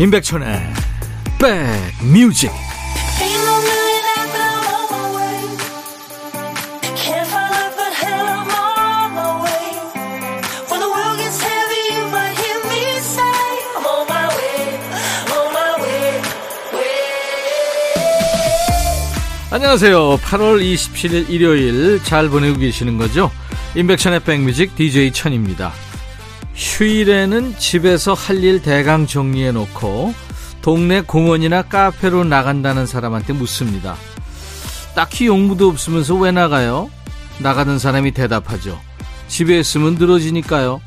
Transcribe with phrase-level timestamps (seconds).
[0.00, 0.46] 임백천의
[1.38, 2.50] 백뮤직
[19.52, 20.16] 안녕하세요.
[20.16, 23.30] 8월 27일 일요일 잘 보내고 계시는 거죠?
[23.74, 25.74] 임백천의 백뮤직 DJ 천입니다.
[26.60, 30.14] 휴일에는 집에서 할 일 대강 정리해 놓고
[30.60, 33.96] 동네 공원이나 카페로 나간다는 사람한테 묻습니다.
[34.94, 36.90] 딱히 용무도 없으면서 왜 나가요?
[37.38, 38.78] 나가는 사람이 대답하죠.
[39.26, 40.82] 집에 있으면 늘어지니까요.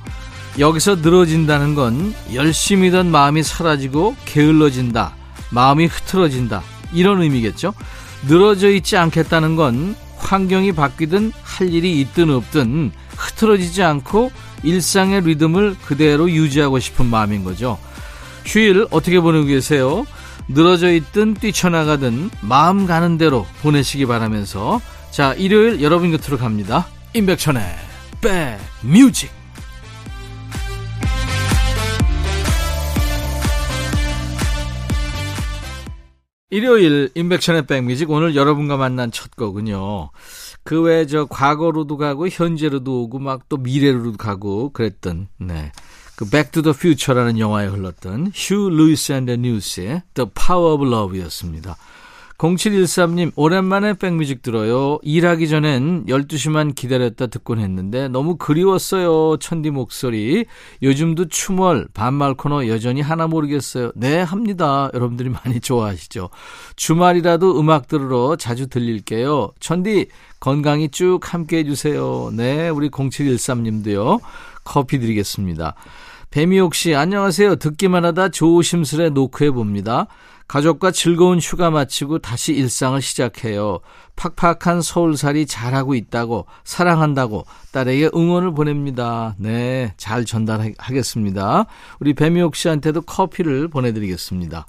[0.60, 5.16] 여기서 늘어진다는 건 열심히던 마음이 사라지고 게을러진다.
[5.50, 6.62] 마음이 흐트러진다.
[6.94, 7.74] 이런 의미겠죠.
[8.28, 14.32] 늘어져 있지 않겠다는 건 환경이 바뀌든 할 일이 있든 없든 흐트러지지 않고
[14.64, 17.78] 일상의 리듬을 그대로 유지하고 싶은 마음인 거죠.
[18.46, 20.06] 휴일 어떻게 보내고 계세요?
[20.48, 26.88] 늘어져 있든 뛰쳐나가든 마음 가는 대로 보내시기 바라면서 자 일요일 여러분 곁으로 갑니다.
[27.14, 27.64] 임백천의
[28.22, 29.32] 백뮤직
[36.50, 40.12] 일요일 임백천의 백뮤직 오늘 여러분과 만난 첫 거군요.
[40.64, 45.72] 그 외에 저 과거로도 가고 현재로도 오고 막 또 미래로도 가고 그랬던 네.
[46.16, 50.88] 그 Back to the Future라는 영화에 흘렀던 Huey Lewis and the News의 The Power of
[50.88, 51.76] Love였습니다.
[52.44, 55.00] 0713님, 오랜만에 백뮤직 들어요.
[55.02, 59.38] 일하기 전엔 12시만 기다렸다 듣곤 했는데 너무 그리웠어요.
[59.38, 60.46] 천디 목소리.
[60.82, 63.94] 요즘도 주말, 반말 코너 여전히 하나 모르겠어요.
[63.96, 64.90] 네, 합니다.
[64.94, 66.32] 여러분들이 많이 좋아하시죠.
[66.76, 69.54] 주말이라도 음악 들으러 자주 들릴게요.
[69.62, 70.08] 천디,
[70.42, 72.32] 건강히 쭉 함께 해주세요.
[72.34, 74.20] 네, 우리 0713님도요.
[74.66, 75.76] 커피 드리겠습니다.
[76.34, 77.58] 배미옥 씨, 안녕하세요.
[77.58, 80.08] 듣기만 하다 조심스레 노크해 봅니다.
[80.48, 83.82] 가족과 즐거운 휴가 마치고 다시 일상을 시작해요.
[84.16, 89.36] 팍팍한 서울살이 잘하고 있다고, 사랑한다고 딸에게 응원을 보냅니다.
[89.38, 91.68] 네, 잘 전달하겠습니다.
[92.00, 94.66] 우리 배미옥 씨한테도 커피를 보내드리겠습니다.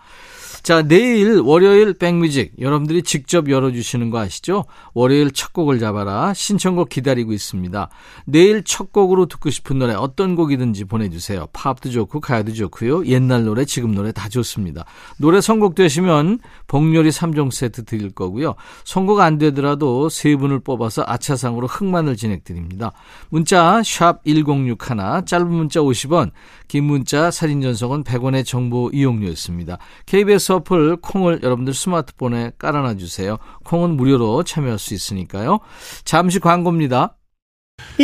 [0.64, 4.64] 자, 내일 월요일 백뮤직 여러분들이 직접 열어주시는 거 아시죠?
[4.94, 7.90] 월요일 첫 곡을 잡아라 신청곡 기다리고 있습니다.
[8.24, 11.48] 내일 첫 곡으로 듣고 싶은 노래 어떤 곡이든지 보내주세요.
[11.52, 13.04] 팝도 좋고 가요도 좋고요.
[13.04, 14.86] 옛날 노래, 지금 노래 다 좋습니다.
[15.18, 18.54] 노래 선곡되시면 복요리 3종 세트 드릴 거고요.
[18.84, 22.92] 선곡 안 되더라도 세 분을 뽑아서 아차상으로 흑만을 진행드립니다.
[23.28, 26.30] 문자 샵 1061, 짧은 문자 50원,
[26.74, 29.78] 긴 문자 사진 전송은 100원의 정보 이용료였습니다.
[30.06, 33.38] KBS 어플 콩을 여러분들 스마트폰에 깔아놔 주세요.
[33.64, 35.60] 콩은 무료로 참여할 수 있으니까요.
[36.04, 37.14] 잠시 광고입니다.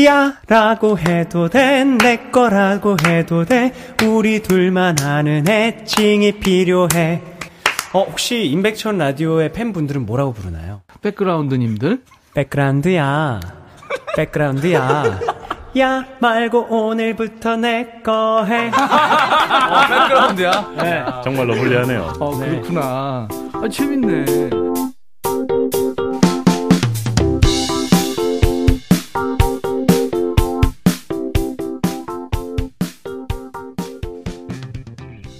[0.04, 3.72] 야 라고 해도 돼 내 거라고 해도 돼
[4.04, 7.22] 우리 둘만 아는 애칭이 필요해
[7.92, 10.82] 어 혹시 임백천 라디오의 팬분들은 뭐라고 부르나요?
[11.03, 12.04] 백그라운드님들
[12.34, 13.41] 백그라운드야
[14.16, 15.20] 백그라운드야
[15.78, 18.69] 야 말고 오늘부터 내 거 해.
[18.75, 20.50] 어, 백그라운드야?
[20.82, 21.04] 네.
[21.22, 22.12] 정말 러블리하네요.
[22.19, 23.28] 어, 그렇구나.
[23.53, 24.50] 아, 재밌네.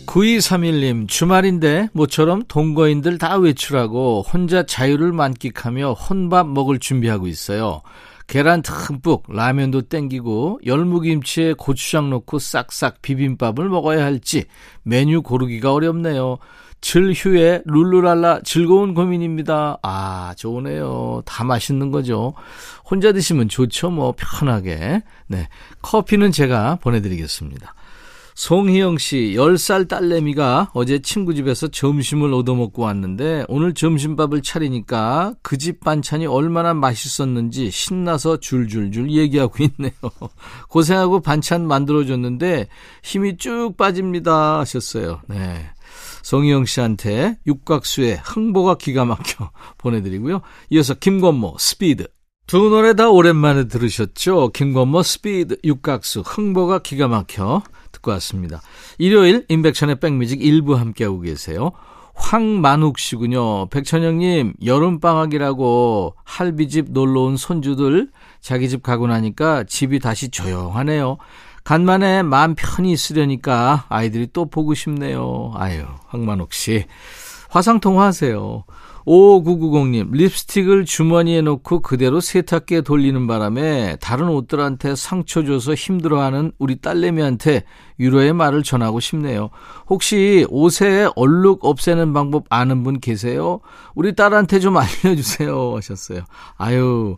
[0.07, 7.83] 구이삼일님 주말인데 모처럼 동거인들 다 외출하고 혼자 자유를 만끽하며 혼밥 먹을 준비하고 있어요.
[8.31, 14.45] 계란 듬뿍, 라면도 땡기고 열무김치에 고추장 넣고 싹싹 비빔밥을 먹어야 할지
[14.85, 16.39] 메뉴 고르기가 어렵네요.
[16.81, 19.79] 즐휴에 룰루랄라 즐거운 고민입니다.
[19.83, 21.23] 아, 좋으네요.
[21.27, 22.35] 다 맛있는 거죠.
[22.89, 23.91] 혼자 드시면 좋죠.
[23.91, 25.03] 뭐 편하게.
[25.27, 25.49] 네.
[25.83, 27.75] 커피는 제가 보내 드리겠습니다.
[28.41, 35.81] 송희영 씨, 10살 딸내미가 어제 친구 집에서 점심을 얻어먹고 왔는데 오늘 점심밥을 차리니까 그 집
[35.81, 39.93] 반찬이 얼마나 맛있었는지 신나서 줄줄줄 얘기하고 있네요.
[40.71, 42.69] 고생하고 반찬 만들어줬는데
[43.03, 45.21] 힘이 쭉 빠집니다 하셨어요.
[45.29, 45.67] 네.
[46.23, 50.41] 송희영 씨한테 육각수의 흥보가 기가 막혀 보내드리고요.
[50.71, 52.09] 이어서 김건모 스피드
[52.51, 54.49] 두 노래 다 오랜만에 들으셨죠?
[54.49, 57.63] 김건모 스피드 육각수 흥보가 기가 막혀
[57.93, 58.61] 듣고 왔습니다.
[58.99, 61.71] 일요일 임백천의 백뮤직 1부 함께하고 계세요.
[62.17, 63.69] 황만욱 씨군요.
[63.69, 68.11] 백천 형님, 여름방학이라고 할비집 놀러온 손주들
[68.41, 71.19] 자기 집 가고 나니까 집이 다시 조용하네요.
[71.63, 75.53] 간만에 마음 편히 있으려니까 아이들이 또 보고 싶네요.
[75.55, 76.85] 아유, 황만욱 씨.
[77.51, 78.65] 화상통화 하세요.
[79.07, 87.65] 5990님, 립스틱을 주머니에 넣고 그대로 세탁기에 돌리는 바람에 다른 옷들한테 상처 줘서 힘들어하는 우리 딸내미한테
[87.99, 89.51] 위로의 말을 전하고 싶네요.
[89.89, 93.61] 혹시 옷에 얼룩 없애는 방법 아는 분 계세요?
[93.95, 95.77] 우리 딸한테 좀 알려주세요.
[95.77, 96.21] 하셨어요.
[96.57, 97.17] 아유.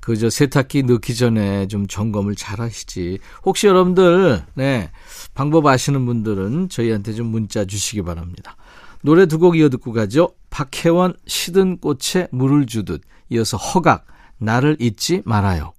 [0.00, 3.18] 그저 세탁기 넣기 전에 좀 점검을 잘 하시지.
[3.46, 4.90] 혹시 여러분들, 네,
[5.32, 8.54] 방법 아시는 분들은 저희한테 좀 문자 주시기 바랍니다.
[9.02, 10.30] 노래 두 곡 이어 듣고 가죠.
[10.54, 14.06] 박혜원 시든 꽃에 물을 주듯 이어서 허각
[14.38, 15.72] 나를 잊지 말아요.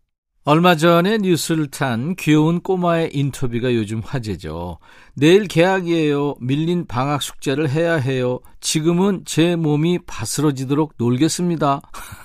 [0.44, 4.80] 얼마 전에 뉴스를 탄 귀여운 꼬마의 인터뷰가 요즘 화제죠.
[5.14, 6.36] 내일 개학이에요.
[6.42, 8.42] 밀린 방학 숙제를 해야 해요.
[8.60, 11.82] 지금은 제 몸이 바스러지도록 놀겠습니다.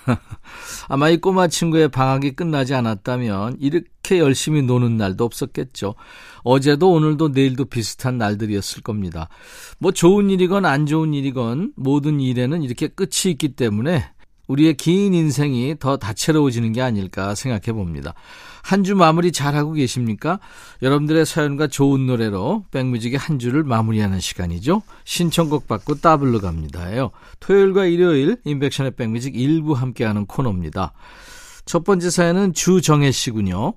[0.89, 5.95] 아마 이 꼬마 친구의 방학이 끝나지 않았다면 이렇게 열심히 노는 날도 없었겠죠.
[6.43, 9.29] 어제도 오늘도 내일도 비슷한 날들이었을 겁니다.
[9.79, 14.11] 뭐 좋은 일이건 안 좋은 일이건 모든 일에는 이렇게 끝이 있기 때문에
[14.49, 18.15] 우리의 긴 인생이 더 다채로워지는 게 아닐까 생각해 봅니다.
[18.63, 20.41] 한 주 마무리 잘하고 계십니까?
[20.83, 24.83] 여러분들의 사연과 좋은 노래로 백뮤직의 한 주를 마무리하는 시간이죠.
[25.05, 27.13] 신청곡 받고 따블로 갑니다요.
[27.39, 30.93] 토요일과 일요일 인백션의 백뮤직 일부 함께하는 코너입니다.
[31.65, 33.75] 첫 번째 사연은 주정혜 씨군요.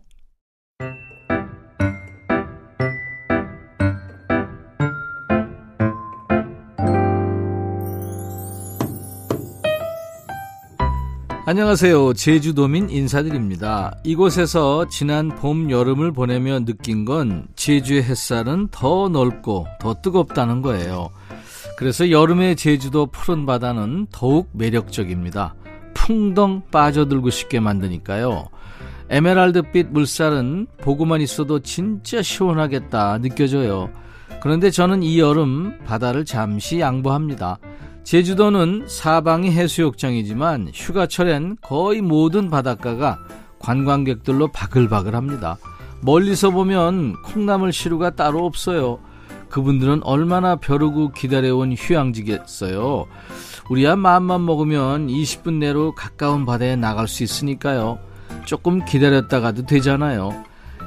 [11.53, 12.13] 안녕하세요.
[12.13, 13.95] 제주도민 인사드립니다.
[14.03, 21.11] 이곳에서 지난 봄, 여름을 보내며 느낀 건 제주의 햇살은 더 넓고 더 뜨겁다는 거예요.
[21.77, 25.53] 그래서 여름의 제주도 푸른 바다는 더욱 매력적입니다.
[25.93, 28.47] 풍덩 빠져들고 싶게 만드니까요.
[29.09, 33.91] 에메랄드빛 물살은 보고만 있어도 진짜 시원하겠다 느껴져요.
[34.41, 37.59] 그런데 저는 이 여름 바다를 잠시 양보합니다.
[38.03, 43.17] 제주도는 사방이 해수욕장이지만 휴가철엔 거의 모든 바닷가가
[43.59, 45.57] 관광객들로 바글바글합니다.
[46.01, 48.99] 멀리서 보면 콩나물 시루가 따로 없어요.
[49.49, 53.05] 그분들은 얼마나 벼르고 기다려온 휴양지겠어요.
[53.69, 57.99] 우리야 마음만 먹으면 20분 내로 가까운 바다에 나갈 수 있으니까요.
[58.45, 60.43] 조금 기다렸다가도 되잖아요.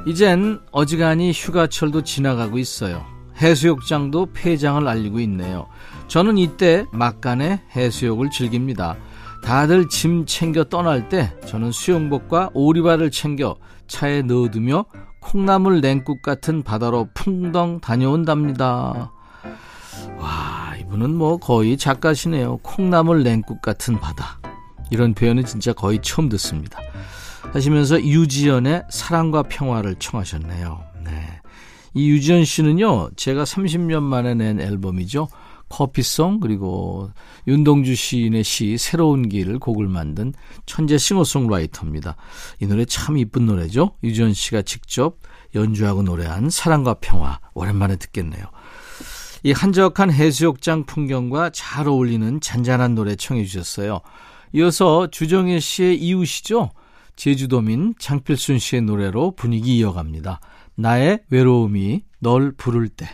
[0.07, 3.05] 이젠 어지간히 휴가철도 지나가고 있어요.
[3.41, 5.67] 해수욕장도 폐장을 알리고 있네요.
[6.09, 8.97] 저는 이때 막간에 해수욕을 즐깁니다.
[9.43, 13.57] 다들 짐 챙겨 떠날 때 저는 수영복과 오리발을 챙겨
[13.87, 14.87] 차에 넣어두며
[15.21, 19.13] 콩나물 냉국 같은 바다로 풍덩 다녀온답니다.
[20.19, 22.59] 와, 이분은 뭐 거의 작가시네요.
[22.59, 24.41] 콩나물 냉국 같은 바다.
[24.91, 26.81] 이런 표현은 진짜 거의 처음 듣습니다.
[27.53, 30.81] 하시면서 유지연의 사랑과 평화를 청하셨네요.
[31.05, 31.41] 네.
[31.95, 35.29] 이 유지연 씨는요, 제가 30년 만에 낸 앨범이죠.
[35.69, 37.11] 커피송 그리고
[37.47, 40.33] 윤동주 시인의 시 새로운 길을 곡을 만든
[40.65, 42.17] 천재 싱어송라이터입니다.
[42.61, 43.93] 이 노래 참 이쁜 노래죠.
[44.03, 45.19] 유지연 씨가 직접
[45.55, 48.45] 연주하고 노래한 사랑과 평화 오랜만에 듣겠네요.
[49.43, 54.01] 이 한적한 해수욕장 풍경과 잘 어울리는 잔잔한 노래 청해 주셨어요.
[54.53, 56.71] 이어서 주정혜 씨의 이웃이죠.
[57.17, 60.41] 제주도민 장필순 씨의 노래로 분위기 이어갑니다.
[60.75, 63.09] 나의 외로움이 널 부를 때.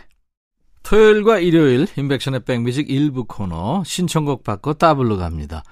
[0.83, 5.63] 토요일과 일요일 인백션의 백뮤직 일부 코너 신청곡 받고 따블로 갑니다.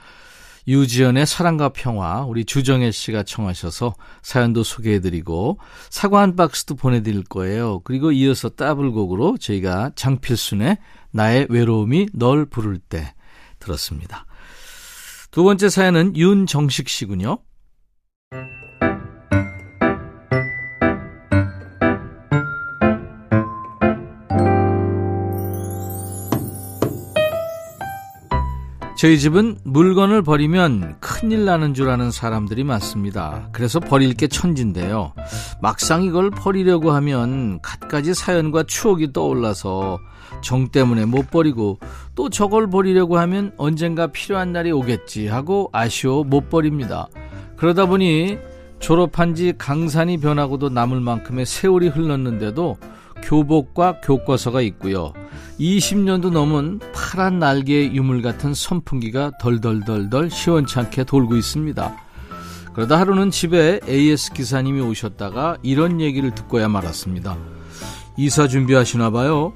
[0.68, 7.82] 유지연의 사랑과 평화 우리 주정혜 씨가 청하셔서 사연도 소개해드리고 사과 한 박스도 보내드릴 거예요.
[7.84, 10.78] 그리고 이어서 따블곡으로 저희가 장필순의
[11.12, 13.14] 나의 외로움이 널 부를 때
[13.60, 14.26] 들었습니다.
[15.32, 17.40] 두 번째 사연은 윤정식 씨군요.
[29.02, 33.50] 저희 집은 물건을 버리면 큰일 나는 줄 아는 사람들이 많습니다.
[33.52, 35.14] 그래서 버릴 게 천진데요.
[35.60, 39.98] 막상 이걸 버리려고 하면 갖가지 사연과 추억이 떠올라서
[40.44, 41.80] 정 때문에 못 버리고
[42.14, 47.08] 또 저걸 버리려고 하면 언젠가 필요한 날이 오겠지 하고 아쉬워 못 버립니다.
[47.58, 48.38] 그러다 보니
[48.78, 52.78] 졸업한 지 강산이 변하고도 남을 만큼의 세월이 흘렀는데도
[53.24, 55.14] 교복과 교과서가 있고요.
[55.60, 61.96] 20년도 넘은 파란 날개의 유물 같은 선풍기가 덜덜덜덜 시원찮게 돌고 있습니다.
[62.74, 67.38] 그러다 하루는 집에 AS 기사님이 오셨다가 이런 얘기를 듣고야 말았습니다.
[68.18, 69.54] 이사 준비하시나 봐요.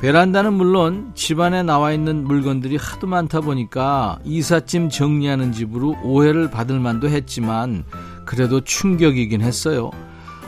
[0.00, 7.08] 베란다는 물론 집안에 나와 있는 물건들이 하도 많다 보니까 이삿짐 정리하는 집으로 오해를 받을 만도
[7.08, 7.84] 했지만
[8.24, 9.92] 그래도 충격이긴 했어요.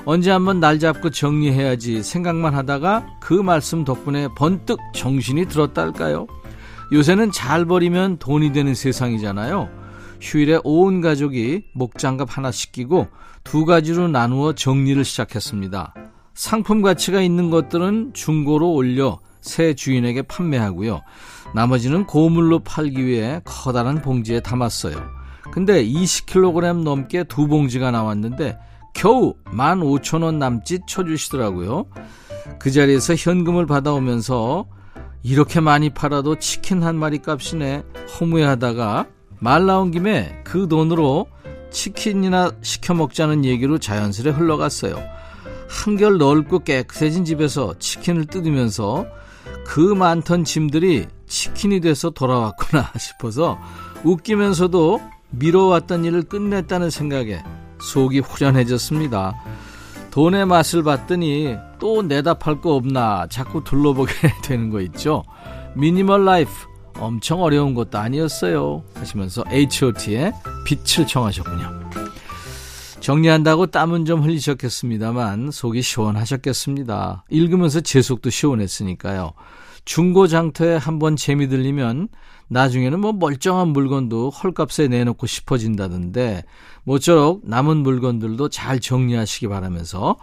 [0.07, 6.27] 언제 한번 날 잡고 정리해야지 생각만 하다가 그 말씀 덕분에 번뜩 정신이 들었다 할까요?
[6.93, 9.71] 요새는 잘 버리면 돈이 되는 세상이잖아요.
[10.21, 13.09] 휴일에 온 가족이 목장갑 하나씩 끼고
[13.45, 15.95] 두 가지로 나누어 정리를 시작했습니다.
[16.35, 21.01] 상품 가치가 있는 것들은 중고로 올려 새 주인에게 판매하고요.
[21.55, 24.97] 나머지는 고물로 팔기 위해 커다란 봉지에 담았어요.
[25.51, 28.59] 근데 20kg 넘게 두 봉지가 나왔는데
[28.95, 31.87] 겨우 15,000원 남짓 쳐주시더라고요.
[32.59, 34.67] 그 자리에서 현금을 받아오면서
[35.23, 37.83] 이렇게 많이 팔아도 치킨 한 마리 값이네
[38.21, 39.07] 허무해하다가
[39.41, 41.27] 말 나온 김에 그 돈으로
[41.71, 44.97] 치킨이나 시켜 먹자는 얘기로 자연스레 흘러갔어요.
[45.69, 49.07] 한결 넓고 깨끗해진 집에서 치킨을 뜯으면서
[49.67, 53.59] 그 많던 짐들이 치킨이 돼서 돌아왔구나 싶어서
[54.05, 57.43] 웃기면서도 미뤄왔던 일을 끝냈다는 생각에
[57.93, 59.35] 속이 후련해졌습니다.
[60.11, 64.13] 돈의 맛을 봤더니 또 내다 팔 거 없나 자꾸 둘러보게
[64.43, 65.25] 되는 거 있죠.
[65.75, 66.51] 미니멀 라이프
[66.99, 68.85] 엄청 어려운 것도 아니었어요.
[68.95, 70.33] 하시면서 H.O.T의
[70.65, 71.91] 빛을 청하셨군요.
[73.01, 77.25] 정리한다고 땀은 좀 흘리셨겠습니다만 속이 시원하셨겠습니다.
[77.29, 79.33] 읽으면서 제 속도 시원했으니까요.
[79.85, 82.09] 중고 장터에 한번 재미 들리면
[82.49, 86.45] 나중에는 뭐 멀쩡한 물건도 헐값에 내놓고 싶어진다던데
[86.85, 90.17] 모쪼록 남은 물건들도 잘 정리하시기 바라면서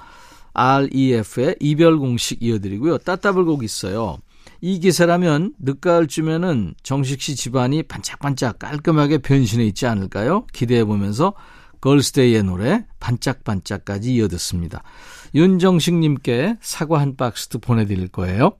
[0.53, 2.99] REF의 이별 공식 이어드리고요.
[2.99, 4.17] 따따블곡 있어요.
[4.59, 10.45] 이 기세라면 늦가을쯤에는 정식 씨 집안이 반짝반짝 깔끔하게 변신해 있지 않을까요?
[10.53, 11.33] 기대해 보면서
[11.81, 14.83] 걸스데이의 노래 반짝반짝까지 이어듣습니다.
[15.33, 18.53] 윤정식님께 사과 한 박스도 보내드릴 거예요.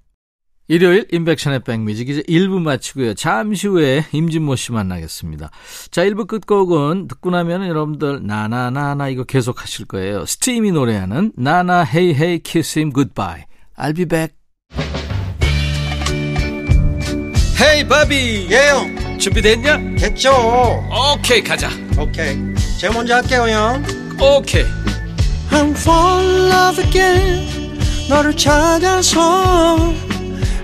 [0.68, 3.14] 일요일 임백천의 백뮤직 이제 1부 마치고요.
[3.14, 5.50] 잠시 후에 임진모 씨 만나겠습니다.
[5.90, 10.26] 자, 1부 끝곡은 듣고 나면 여러분들 나나나나 이거 계속 하실 거예요.
[10.26, 13.42] 스팀이 노래하는 Na Na Hey Hey Kiss Him Goodbye.
[13.78, 14.36] I'll be back.
[17.62, 18.48] Hey 바비.
[18.50, 19.20] 예 형.
[19.20, 19.78] 준비됐냐?
[20.00, 20.32] 됐죠.
[21.16, 21.70] 오케이 가자.
[22.00, 22.38] 오케이.
[22.80, 23.84] 제가 먼저 할게요 형.
[24.20, 24.66] 오케이.
[25.52, 27.78] I'm fall in love again.
[28.10, 29.94] 너를 찾아서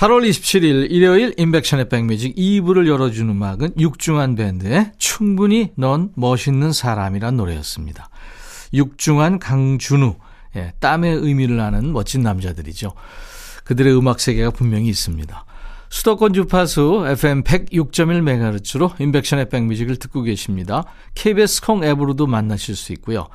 [0.00, 8.08] 8월 27일 일요일 인백션의 백뮤직 2부를 열어준 음악은 육중한 밴드의 충분히 넌 멋있는 사람이란 노래였습니다.
[8.72, 10.14] 육중한 강준우,
[10.56, 12.94] 예, 땀의 의미를 아는 멋진 남자들이죠.
[13.64, 15.44] 그들의 음악 세계가 분명히 있습니다.
[15.90, 20.84] 수도권 주파수 FM 106.1MHz로 인백션의 백뮤직을 듣고 계십니다.
[21.14, 23.28] KBS 콩 앱으로도 만나실 수 있고요.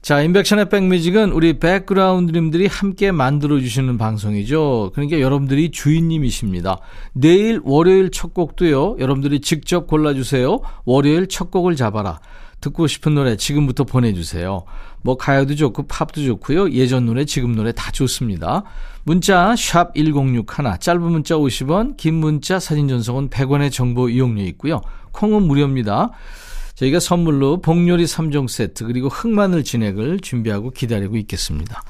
[0.00, 4.92] 자, 인백션의 백뮤직은 우리 백그라운드님들이 함께 만들어주시는 방송이죠.
[4.94, 6.78] 그러니까 여러분들이 주인님이십니다.
[7.12, 10.60] 내일 월요일 첫 곡도요, 여러분들이 직접 골라주세요.
[10.84, 12.20] 월요일 첫 곡을 잡아라.
[12.60, 14.64] 듣고 싶은 노래 지금부터 보내주세요.
[15.02, 16.70] 뭐 가요도 좋고 팝도 좋고요.
[16.72, 18.64] 예전 노래, 지금 노래 다 좋습니다.
[19.04, 20.44] 문자 1061,
[20.80, 24.80] 짧은 문자 50원, 긴 문자 사진 전송은 100원의 정보 이용료 있고요.
[25.12, 26.10] 콩은 무료입니다.
[26.78, 31.82] 저희가 선물로 복요리 3종 세트 그리고 흑마늘 진액을 준비하고 기다리고 있겠습니다.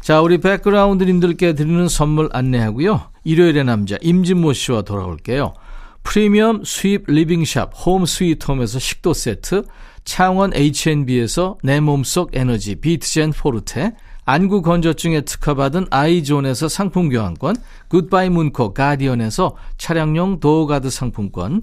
[0.00, 3.02] 자, 우리 백그라운드님들께 드리는 선물 안내하고요.
[3.22, 5.54] 일요일의 남자 임진모 씨와 돌아올게요.
[6.02, 9.64] 프리미엄 수입 리빙샵 홈 스위트홈에서 식도 세트,
[10.04, 13.92] 창원 H&B에서 내 몸속 에너지 비트젠 포르테,
[14.24, 17.56] 안구 건조증에 특허받은 아이존에서 상품 교환권,
[17.88, 21.62] 굿바이 문코 가디언에서 차량용 도어가드 상품권,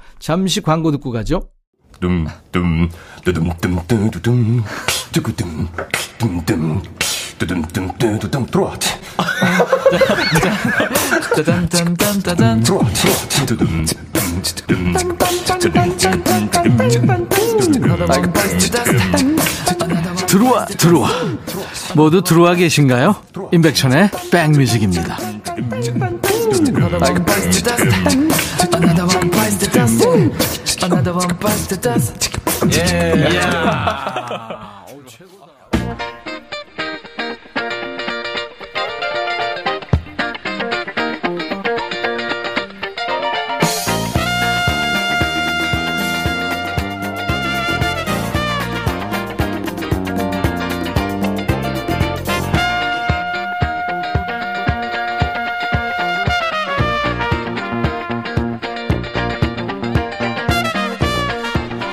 [0.21, 1.49] 잠시 광고 듣고 가죠.
[1.99, 2.89] 둠둠
[3.25, 4.63] 뚜둠뚜둠뚜둠
[5.11, 5.67] 뚜구둠
[6.17, 6.81] 둠둠
[7.39, 8.77] 뚜둠 뚜둠 들어와
[11.35, 12.83] 짜잔짠짠짠 들어와
[13.45, 13.85] 뚜둠
[20.27, 21.09] 들어와 들어와
[21.95, 23.15] 모두 들어와 계신가요?
[23.51, 25.17] 임백천의 백뮤직입니다.
[30.83, 32.11] Another one busted us.
[32.67, 33.15] Yeah.
[33.31, 34.77] yeah.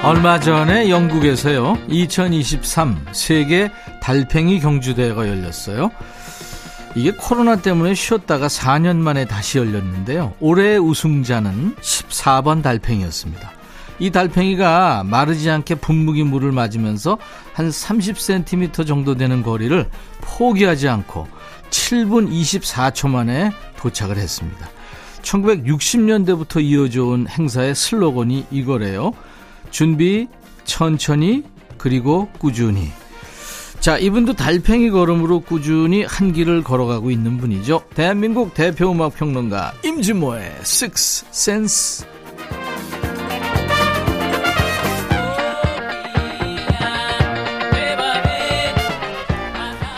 [0.09, 5.91] 얼마 전에 영국에서요, 2023 세계 달팽이 경주대회가 열렸어요.
[6.95, 10.33] 이게 코로나 때문에 쉬었다가 4년 만에 다시 열렸는데요.
[10.41, 13.51] 올해의 우승자는 14번 달팽이였습니다.
[13.99, 17.19] 이 달팽이가 마르지 않게 분무기 물을 맞으면서
[17.53, 19.91] 한 30cm 정도 되는 거리를
[20.23, 21.29] 포기하지 않고
[21.69, 24.71] 7분 24초 만에 도착을 했습니다.
[25.21, 29.13] 1960년대부터 이어져 온 행사의 슬로건이 이거래요.
[29.71, 30.29] 준비,
[30.65, 31.45] 천천히,
[31.77, 32.89] 그리고 꾸준히.
[33.81, 37.83] 자, 이분도 달팽이 걸음으로 꾸준히 한 길을 걸어가고 있는 분이죠.
[37.95, 42.07] 대한민국 대표 음악 평론가 임진모의 Six Sense.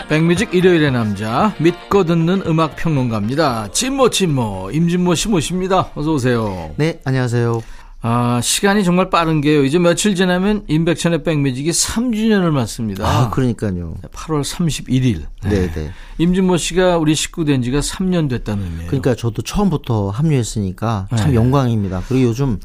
[0.07, 3.71] 백뮤직 일요일의 남자 믿고 듣는 음악 평론가입니다.
[3.71, 5.89] 진모 진모 임진모 씨 모십니다.
[5.95, 6.71] 어서 오세요.
[6.75, 7.61] 네, 안녕하세요.
[8.03, 9.63] 아, 시간이 정말 빠른 게요.
[9.63, 13.07] 이제 며칠 지나면 임백천의 백뮤직이 3주년을 맞습니다.
[13.07, 13.95] 아, 그러니까요.
[14.11, 15.25] 8월 31일.
[15.43, 15.91] 네, 네.
[16.17, 18.87] 임진모 씨가 우리 식구 된 지가 3년 됐다는 의미예요.
[18.87, 21.35] 그러니까 저도 처음부터 합류했으니까 참 네.
[21.35, 22.01] 영광입니다.
[22.07, 22.59] 그리고 요즘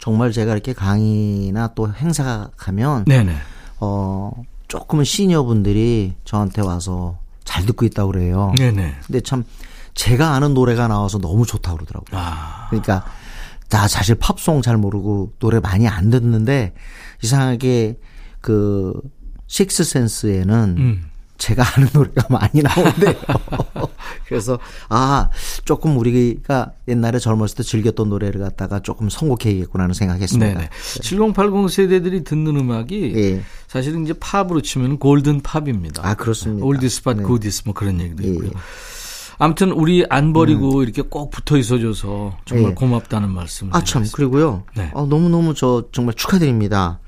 [0.00, 3.36] 정말 제가 이렇게 강의나 또 행사 가면 네네.
[3.78, 4.32] 어
[4.66, 8.52] 조금은 시니어 분들이 저한테 와서 잘 듣고 있다고 그래요.
[8.56, 8.96] 네네.
[9.06, 9.44] 근데 참
[9.94, 12.18] 제가 아는 노래가 나와서 너무 좋다고 그러더라고요.
[12.18, 13.04] 아, 그러니까
[13.70, 16.74] 나 사실 팝송 잘 모르고 노래 많이 안 듣는데
[17.22, 17.98] 이상하게
[18.40, 18.92] 그
[19.46, 21.10] 식스센스에는 음.
[21.38, 23.14] 제가 아는 노래가 많이 나오는데요.
[24.28, 24.58] 그래서
[24.90, 25.30] 아
[25.64, 30.52] 조금 우리가 옛날에 젊었을 때 즐겼던 노래를 갖다가 조금 선곡해야겠구나 하는 생각했습니다.
[30.52, 30.70] 네네.
[31.02, 33.42] 7080 세대들이 듣는 음악이 예.
[33.68, 36.06] 사실은 이제 팝으로 치면 골든 팝입니다.
[36.06, 36.64] 아 그렇습니다.
[36.64, 37.22] 올디스 팟 네.
[37.22, 38.34] 고디스 뭐 그런 얘기도 예, 음.
[38.34, 38.50] 있고요.
[39.40, 42.74] 아무튼 우리 안 버리고 이렇게 꼭 붙어 있어줘서 정말 예.
[42.74, 43.70] 고맙다는 말씀.
[43.72, 44.64] 아참 그리고요.
[44.76, 44.90] 네.
[44.92, 47.00] 어, 너무 너무 저 정말 축하드립니다.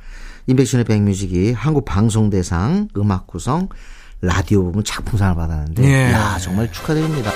[0.47, 3.69] 인백션의 백뮤직이 한국 방송대상 음악 구성
[4.23, 6.13] 라디오 부분 작품상을 받았는데, 예.
[6.13, 7.31] 야 정말 축하드립니다.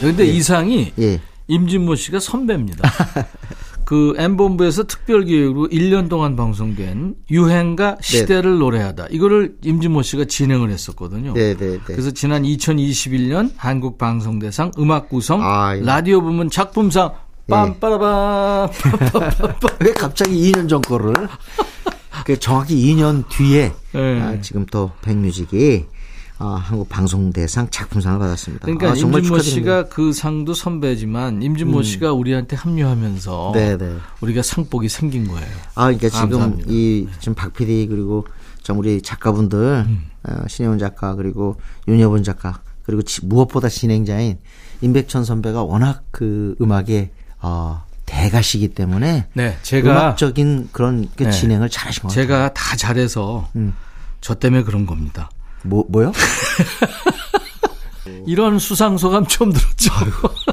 [0.00, 1.20] 근데 이상이 예.
[1.46, 2.88] 임진모 씨가 선배입니다.
[3.86, 9.06] 그 M본부에서 특별기획으로 1년 동안 방송된 유행가 시대를 노래하다.
[9.10, 11.32] 이거를 임진모 씨가 진행을 했었거든요.
[11.34, 11.78] 네, 네, 네.
[11.84, 15.82] 그래서 지난 2021년 한국 방송대상 음악 구성 아, 예.
[15.82, 17.12] 라디오 부문 작품상
[17.48, 18.70] 빰빠라밤
[19.86, 21.14] 왜 갑자기 2년 전 거를?
[22.24, 24.20] 그 정확히 2년 뒤에 네.
[24.20, 25.84] 아, 지금 또 백뮤직이
[26.38, 28.66] 아, 한국 방송 대상 작품상을 받았습니다.
[28.66, 29.36] 그러니까 아, 임진모.
[29.36, 29.40] 음.
[29.40, 33.96] 씨가 그 상도 선배지만 임진모 씨가 우리한테 합류하면서 네, 네.
[34.20, 35.46] 우리가 상복이 생긴 거예요.
[35.74, 36.64] 아, 그러니까 지금 감사합니다.
[36.70, 38.26] 이 지금 박 PD 그리고
[38.62, 40.06] 참 우리 작가분들 음.
[40.24, 41.56] 어, 신혜원 작가 그리고
[41.88, 44.38] 윤여본 작가 그리고 지- 무엇보다 진행자인
[44.82, 51.30] 임백천 선배가 워낙 그 음악의 어, 대가시기 때문에 네, 제가 음악적인 그런 그 네.
[51.30, 52.22] 진행을 잘하신 것 같아요.
[52.26, 53.72] 제가 다 잘해서 음.
[54.20, 55.30] 저 때문에 그런 겁니다.
[55.66, 56.12] 뭐 뭐요?
[58.26, 59.90] 이런 수상 소감 처음 들었죠.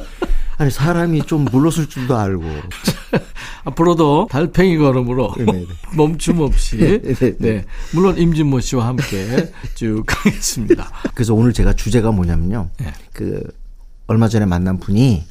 [0.58, 2.46] 아니 사람이 좀 물러설 줄도 알고
[3.66, 5.66] 앞으로도 달팽이 걸음으로 네, 네.
[5.96, 7.36] 멈춤 없이 네, 네.
[7.40, 10.92] 네 물론 임진모 씨와 함께 쭉 가겠습니다.
[11.16, 12.70] 그래서 오늘 제가 주제가 뭐냐면요.
[12.80, 12.94] 네.
[13.14, 13.44] 그
[14.06, 15.24] 얼마 전에 만난 분이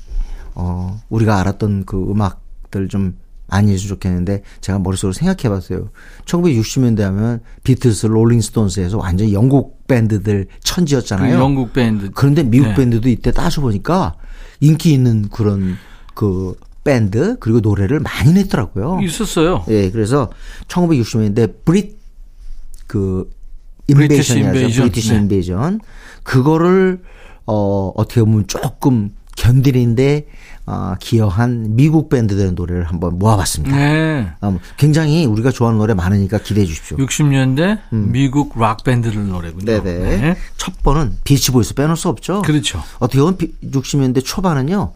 [0.54, 3.16] 어 우리가 알았던 그 음악들 좀
[3.52, 5.90] 해주면 좋겠는데 제가 머릿속으로 생각해 봤어요.
[6.24, 11.38] 1960년대 하면 비틀스, 롤링스톤스에서 완전 히 영국 밴드들 그 천지였잖아요.
[11.38, 12.74] 영국 밴드 그런데 미국 네.
[12.74, 14.14] 밴드도 이때 따져 보니까
[14.60, 15.76] 인기 있는 그런
[16.14, 19.00] 그 밴드 그리고 노래를 많이 냈더라고요.
[19.02, 19.64] 있었어요.
[19.68, 20.30] 예, 그래서
[20.68, 21.98] 1960년대 Brit
[22.86, 23.30] 그.
[23.88, 24.16] Invasion.
[24.82, 25.18] British 네.
[25.18, 25.80] Invasion.
[26.22, 27.02] 그거를
[27.46, 30.26] 어 어떻게 보면 조금 견디는데
[30.64, 33.76] 어, 기여한 미국 밴드들의 노래를 한번 모아봤습니다.
[33.76, 34.28] 네.
[34.44, 36.96] 음, 굉장히 우리가 좋아하는 노래 많으니까 기대해 주십시오.
[36.98, 39.72] 60년대 미국 락 밴드들 노래군요.
[39.72, 39.82] 음.
[39.84, 40.16] 네네.
[40.20, 40.36] 네.
[40.56, 42.42] 첫 번은 비치보이스 빼놓을 수 없죠.
[42.42, 42.80] 그렇죠.
[43.00, 44.92] 어떻게 보면 비- 60년대 초반은요.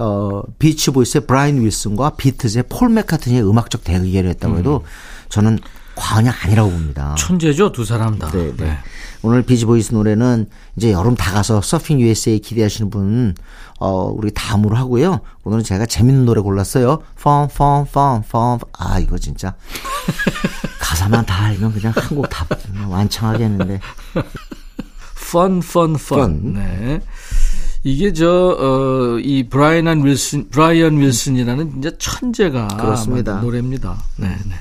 [0.00, 4.84] 어, 비치보이스의 브라이언 윌슨과 비틀즈의 폴 맥카트니의 음악적 대결을 했다고 해도
[5.28, 5.60] 저는
[5.94, 7.14] 과언이 아니라고 봅니다.
[7.16, 8.28] 천재죠, 두 사람 다.
[8.32, 8.76] 네, 네.
[9.22, 13.34] 오늘 비치보이스 노래는 이제 여름 다 가서 Surfin' USA 기대하시는 분,
[13.78, 15.20] 어, 우리 다음으로 하고요.
[15.44, 17.02] 오늘은 제가 재밌는 노래 골랐어요.
[17.20, 18.58] Fun, fun, fun, fun.
[18.78, 19.54] 아, 이거 진짜.
[20.80, 22.46] 가사만 다 알면 그냥 한 곡 다
[22.88, 23.80] 완창하겠는데.
[25.16, 26.54] fun, fun, fun.
[26.54, 27.00] 네.
[27.82, 32.68] 이게 저, 어, 이 브라이언 윌슨, 브라이언 윌슨이라는 진짜 천재가.
[32.68, 33.40] 그렇습니다.
[33.40, 33.96] 노래입니다.
[34.16, 34.54] 네, 네.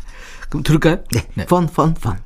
[0.49, 0.97] 그럼 들을까요?
[1.11, 1.27] 네.
[1.35, 1.43] 네.
[1.43, 2.17] fun, fun, fun.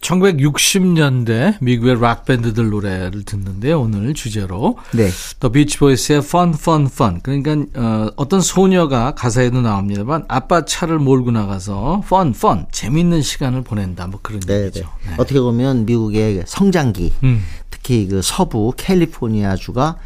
[0.00, 3.80] 1960년대 미국의 락 밴드들 노래를 듣는데요.
[3.80, 5.08] 오늘 주제로 네.
[5.40, 7.20] 더 비치 보이스의 Fun Fun Fun.
[7.22, 14.06] 그러니까 어, 어떤 소녀가 가사에도 나옵니다만 아빠 차를 몰고 나가서 Fun Fun 재밌는 시간을 보낸다.
[14.06, 14.88] 뭐 그런 네, 얘기죠.
[15.06, 15.14] 네.
[15.18, 17.42] 어떻게 보면 미국의 성장기, 음.
[17.70, 19.96] 특히 그 서부 캘리포니아주가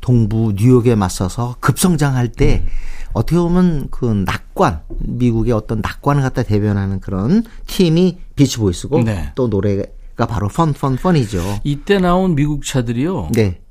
[0.00, 2.68] 동부 뉴욕에 맞서서 급성장할 때 음.
[3.12, 9.32] 어떻게 보면 그 낙관 미국의 어떤 낙관을 갖다 대변하는 그런 팀이 비치 보이스고 네.
[9.34, 11.60] 또 노래가 바로 Fun Fun Fun이죠.
[11.64, 13.30] 이때 나온 미국 차들이요.
[13.34, 13.61] 네.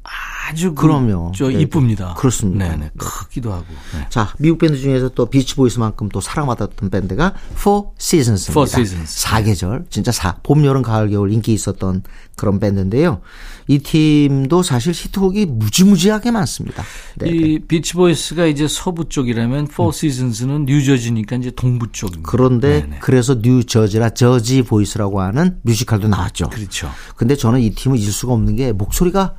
[0.48, 1.32] 아주 그, 그럼요.
[1.36, 1.62] 저 네.
[1.62, 2.14] 이쁩니다.
[2.18, 2.70] 그렇습니다.
[2.70, 2.92] 네네.
[2.98, 3.66] 크기도 하고.
[3.94, 4.06] 네.
[4.10, 8.52] 자, 미국 밴드 중에서 또 비치 보이스만큼 또 사랑받았던 밴드가 Four Seasons입니다.
[8.52, 9.20] Four Seasons.
[9.20, 12.04] 사계절, 진짜 사, 봄, 여름, 가을, 겨울 인기 있었던
[12.36, 13.22] 그런 밴드인데요.
[13.68, 16.84] 이 팀도 사실 히트곡이 무지무지하게 많습니다.
[17.18, 17.30] 네.
[17.30, 22.30] 이 비치 보이스가 이제 서부 쪽이라면 Four Seasons는 뉴저지니까 이제 동부 쪽입니다.
[22.30, 22.98] 그런데 네네.
[23.00, 26.50] 그래서 뉴저지라 저지 보이스라고 하는 뮤지컬도 나왔죠.
[26.50, 26.90] 그렇죠.
[27.16, 29.36] 근데 저는 이 팀을 잊을 수가 없는 게 목소리가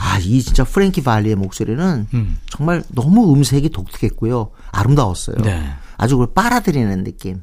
[0.00, 2.38] 아, 이 진짜 프랭키 발리의 목소리는 음.
[2.48, 4.50] 정말 너무 음색이 독특했고요.
[4.70, 5.36] 아름다웠어요.
[5.42, 5.70] 네.
[5.96, 7.42] 아주 그걸 빨아들이는 느낌.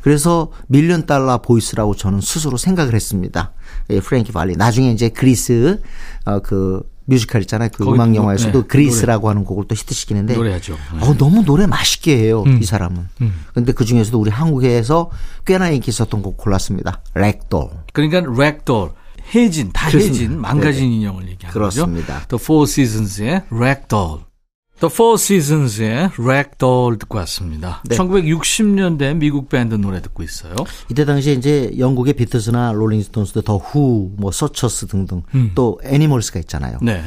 [0.00, 3.52] 그래서 million dollar voice라고 저는 스스로 생각을 했습니다.
[3.90, 4.56] 예, 프랭키 발리.
[4.56, 5.82] 나중에 이제 그리스
[6.24, 7.68] 어, 그 뮤지컬 있잖아요.
[7.74, 10.74] 그 음악 노- 영화에서도 네, 그리스라고 하는 곡을 또 히트시키는데 노래하죠.
[10.94, 11.00] 네.
[11.06, 12.44] 어, 너무 노래 맛있게 해요.
[12.46, 13.08] 이 사람은.
[13.22, 13.44] 음.
[13.52, 15.10] 근데 그 중에서도 우리 한국에서
[15.44, 17.00] 꽤나 인기 있었던 곡 골랐습니다.
[17.14, 17.68] Rag Doll.
[17.92, 18.92] 그러니까 Rag Doll
[19.34, 20.20] 해진 다 그렇습니다.
[20.22, 20.94] 해진 망가진 네네.
[20.96, 22.14] 인형을 얘기하는 그렇습니다.
[22.14, 22.28] 거죠.
[22.28, 24.20] The Four Seasons의 Rag Doll.
[24.80, 27.82] The Four Seasons의 Rag Doll 듣고 왔습니다.
[27.88, 27.96] 네.
[27.96, 30.54] 1960년대 미국 밴드 노래 듣고 있어요.
[30.88, 35.22] 이때 당시에 이제 영국의 비틀스나 롤링스톤스도 더 후, 뭐 서처스 등등
[35.54, 36.78] 또 애니멀스가 있잖아요.
[36.80, 37.02] 네.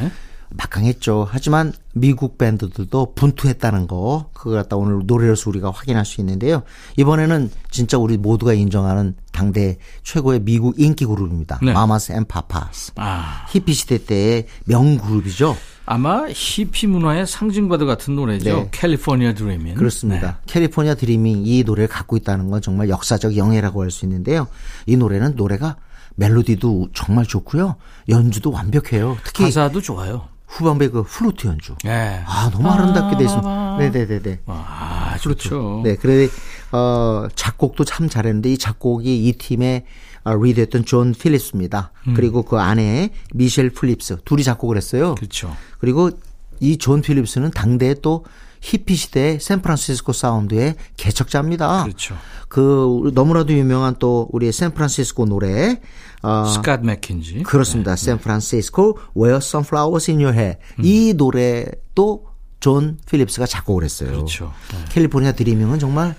[0.52, 1.28] 막강했죠.
[1.30, 6.64] 하지만 미국 밴드들도 분투했다는 거 그걸 갖다 오늘 노래로서 우리가 확인할 수 있는데요.
[6.98, 11.60] 이번에는 진짜 우리 모두가 인정하는 당대 최고의 미국 인기 그룹입니다.
[11.64, 11.74] 네.
[11.74, 12.92] 마마스 앤 파파스.
[12.98, 15.56] 아, 히피 시대 때의 명그룹이죠.
[15.86, 18.44] 아마 히피 문화의 상징과도 같은 노래죠.
[18.46, 18.68] 네.
[18.72, 19.76] California Dreamin'.
[19.76, 20.40] 그렇습니다.
[20.46, 24.48] California Dreamin' 이 노래를 갖고 있다는 건 정말 역사적 영예라고 할 수 있는데요.
[24.86, 25.76] 이 노래는 노래가
[26.16, 27.76] 멜로디도 정말 좋고요.
[28.10, 29.18] 연주도 완벽해요.
[29.26, 30.28] 특히 가사도 좋아요.
[30.52, 31.76] 후반부에 그 플루트 연주.
[31.84, 32.22] 네.
[32.26, 33.78] 아, 너무 아름답게 돼 있습니다.
[33.80, 34.40] 네네네네.
[34.48, 35.82] 아, 좋죠.
[35.84, 36.28] 네, 그래,
[36.72, 39.86] 어, 작곡도 참 잘했는데 이 작곡이 이 팀의
[40.24, 41.92] 어, 리드했던 존 필립스입니다.
[42.16, 45.16] 그리고 그 안에 미셸 필립스 둘이 작곡을 했어요.
[45.16, 45.56] 그렇죠.
[45.80, 46.12] 그리고
[46.60, 48.24] 이 존 필립스는 당대에 또
[48.60, 51.84] 히피 시대의 샌프란시스코 사운드의 개척자입니다.
[51.86, 52.16] 그렇죠.
[52.48, 55.82] 그 너무나도 유명한 또 우리 샌프란시스코 노래
[56.24, 57.44] 어, 스캇 맥킨지.
[57.44, 57.96] 그렇습니다.
[57.96, 62.28] 샌프란시스코 Wear Some Flowers in Your Hair 이 노래도
[62.60, 64.12] 존 필립스가 작곡을 했어요.
[64.12, 64.54] 그렇죠.
[64.72, 64.86] 네.
[64.90, 66.16] California Dreamin'은 정말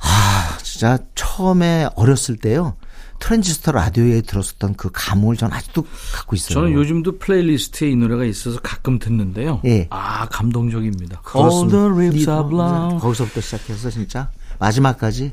[0.00, 2.76] 아 진짜 처음에 어렸을 때요
[3.18, 6.54] 트랜지스터 라디오에 들었었던 그 감흥을 전 아직도 갖고 있어요.
[6.54, 9.60] 저는 요즘도 플레이리스트에 이 노래가 있어서 가끔 듣는데요.
[9.64, 9.88] 예.
[9.90, 11.20] 아, 감동적입니다.
[11.34, 13.00] All the leaves 네, are brown.
[13.00, 15.32] 거기서부터 시작해서 진짜 마지막까지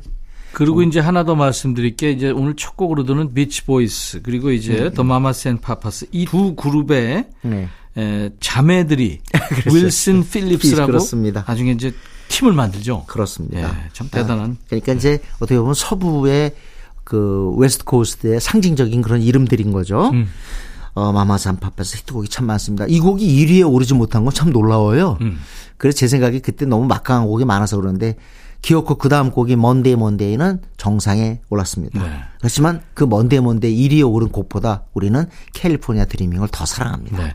[0.56, 4.90] 그리고 이제 하나 더 말씀드릴 게 이제 오늘 첫 곡으로 듣는 비치 보이스 그리고 이제
[4.94, 7.68] 더 마마스 앤 파파스 이 두 그룹의 네.
[7.98, 9.20] 에, 자매들이
[9.70, 11.44] 윌슨 필립스라고 그렇습니다.
[11.46, 11.92] 나중에 이제
[12.28, 13.04] 팀을 만들죠.
[13.06, 13.68] 그렇습니다.
[13.68, 14.52] 예, 참 대단한.
[14.52, 16.54] 아, 그러니까 이제 어떻게 보면 서부의
[17.04, 20.08] 그 West Coast의 상징적인 그런 이름들인 거죠.
[20.14, 20.26] 음.
[20.94, 22.86] 어, 마마스 앤 파파스 히트곡이 참 많습니다.
[22.88, 25.18] 이 곡이 1위에 오르지 못한 건 참 놀라워요.
[25.20, 25.38] 음.
[25.76, 28.16] 그래서 제 생각에 그때 너무 막강한 곡이 많아서 그러는데
[28.62, 32.02] 기어코 그 다음 곡이 Monday Monday는 정상에 올랐습니다.
[32.02, 32.10] 네.
[32.38, 37.18] 그렇지만 그 Monday Monday 1위에 오른 곡보다 우리는 California Dreamin'을 더 사랑합니다.
[37.18, 37.34] 네.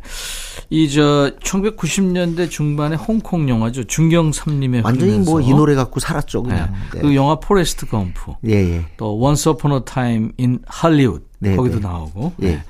[0.70, 3.86] 이저 1990년대 중반의 홍콩 영화죠.
[3.86, 6.50] 중경삼림의 완전히 뭐 이 노래 갖고 살았죠, 네.
[6.50, 6.74] 그냥.
[6.94, 7.02] 네.
[7.02, 8.34] 그 영화 포레스트 검프.
[8.48, 8.86] 예, 예.
[8.98, 11.88] 또 Once Upon a Time in Hollywood 네, 거기도 네.
[11.88, 12.46] 나오고 예.
[12.48, 12.64] 네.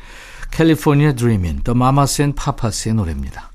[0.51, 3.50] California Dreamin' 더 마마스 앤 파파스의 노래입니다.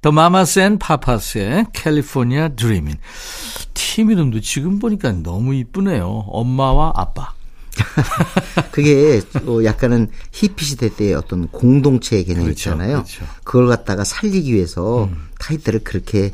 [0.00, 2.94] 더 마마스 앤 파파스의 California Dreamin'
[3.74, 6.24] 팀 이름도 지금 보니까 너무 이쁘네요.
[6.28, 7.32] 엄마와 아빠.
[8.70, 12.92] 그게 또 약간은 히피 시대 때의 어떤 공동체의 개념 그렇죠, 있잖아요.
[12.98, 13.24] 그렇죠.
[13.24, 13.28] 음.
[13.44, 15.08] 그걸 갖다가 살리기 위해서
[15.40, 16.32] 타이틀을 그렇게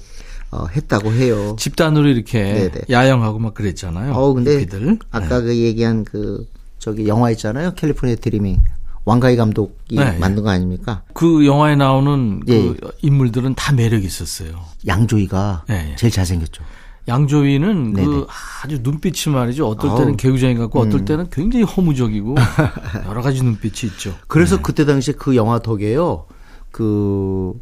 [0.50, 1.56] 어, 했다고 해요.
[1.58, 2.80] 집단으로 이렇게 네네.
[2.90, 4.12] 야영하고 막 그랬잖아요.
[4.12, 4.98] 어 근데 히피들.
[5.10, 6.46] 아까 그 얘기한 그
[6.78, 7.74] 저기 영화 있잖아요.
[7.74, 8.60] California Dreamin'
[9.04, 10.16] 왕가희 감독이 네.
[10.18, 11.02] 만든 거 아닙니까?
[11.12, 12.90] 그 영화에 나오는 그 예.
[13.02, 14.60] 인물들은 다 매력이 있었어요.
[14.86, 15.96] 양조위가 네, 예.
[15.96, 16.64] 제일 잘생겼죠.
[17.06, 18.24] 양조위는 그 네네.
[18.62, 19.68] 아주 눈빛이 말이죠.
[19.68, 20.08] 어떨 때는 아우.
[20.12, 20.16] 음.
[20.16, 22.34] 개구쟁이 같고 어떨 때는 굉장히 허무적이고
[23.06, 24.14] 여러 가지 눈빛이 있죠.
[24.26, 26.24] 그래서 그때 당시에 그 영화 덕에요.
[26.70, 27.52] 그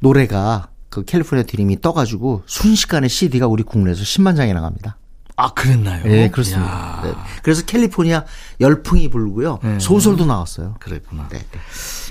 [0.00, 4.96] 노래가 그 캘리포니아 드림이 떠가지고 순식간에 CD가 우리 국내에서 10만 장이 나갑니다.
[5.40, 6.02] 아 그랬나요?
[6.04, 6.66] 네, 그렇습니다.
[6.68, 7.12] 야, 네.
[7.44, 8.24] 그래서 캘리포니아
[8.60, 9.60] 열풍이 불고요.
[9.62, 9.78] 네.
[9.78, 10.74] 소설도 나왔어요.
[10.80, 11.28] 그랬구나.
[11.30, 11.58] 네, 네.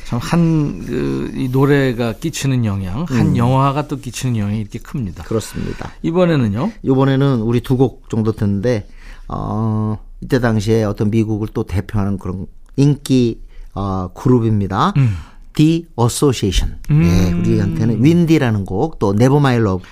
[0.06, 3.38] 참한이 노래가 끼치는 영향, 한 음.
[3.38, 5.24] 영화가 또 끼치는 영향이 이렇게 큽니다.
[5.26, 5.92] 그렇습니다.
[6.04, 6.72] 이번에는요.
[6.84, 8.88] 이번에는 우리 두 곡 정도 듣는데
[9.28, 13.42] 어 이때 당시에 어떤 미국을 또 대표하는 그런 인기
[13.76, 14.94] 어 그룹입니다.
[14.96, 15.16] 음.
[15.54, 16.78] The Association.
[16.92, 19.84] 예, 우리한테는 윈디라는 곡, 또 Never My Love.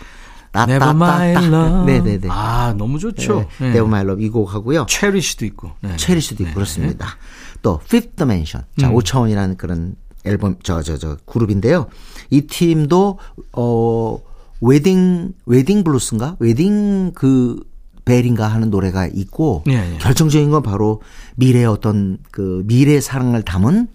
[0.64, 1.86] Never My Love.
[1.86, 2.28] 네네네.
[2.30, 3.40] 아 너무 좋죠.
[3.40, 3.66] 네, 네.
[3.68, 4.86] Never My Love 이 곡하고요.
[4.88, 5.72] Cherish도 있고.
[5.82, 5.96] 네.
[5.98, 7.18] Cherish도 있고 그렇습니다.
[7.62, 8.66] 또 Fifth Dimension.
[8.80, 8.96] 자, 음.
[8.96, 11.88] 오차원이라는 그런 앨범 저저 저 그룹인데요.
[12.30, 13.20] 이 팀도
[13.54, 14.20] 어
[14.62, 16.38] Wedding Wedding Blues인가?
[16.40, 17.60] Wedding 그
[18.06, 19.98] Bell인가 하는 노래가 있고 예, 예.
[19.98, 21.02] 결정적인 건 바로
[21.36, 23.88] 미래의 어떤 그 미래 사랑을 담은